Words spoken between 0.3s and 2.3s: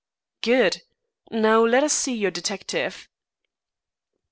"Good! Now let us see